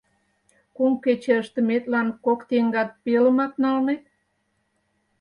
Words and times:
Кум 0.75 0.93
кече 1.03 1.33
ыштыметлан 1.41 2.07
кок 2.25 2.39
теҥгат 2.49 2.89
пелымак 3.03 3.53
налнет? 3.63 4.03